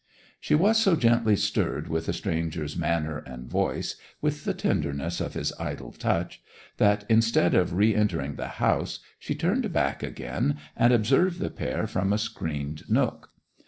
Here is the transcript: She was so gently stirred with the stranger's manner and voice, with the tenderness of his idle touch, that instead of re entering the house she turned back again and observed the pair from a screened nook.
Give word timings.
She 0.39 0.55
was 0.55 0.79
so 0.81 0.95
gently 0.95 1.35
stirred 1.35 1.87
with 1.87 2.07
the 2.07 2.13
stranger's 2.13 2.75
manner 2.75 3.19
and 3.19 3.47
voice, 3.47 3.97
with 4.19 4.45
the 4.45 4.53
tenderness 4.55 5.21
of 5.21 5.35
his 5.35 5.53
idle 5.59 5.91
touch, 5.91 6.41
that 6.77 7.05
instead 7.07 7.53
of 7.53 7.73
re 7.75 7.93
entering 7.93 8.33
the 8.33 8.47
house 8.57 9.01
she 9.19 9.35
turned 9.35 9.71
back 9.71 10.01
again 10.01 10.57
and 10.75 10.91
observed 10.91 11.37
the 11.39 11.51
pair 11.51 11.85
from 11.85 12.11
a 12.13 12.17
screened 12.17 12.89
nook. 12.89 13.29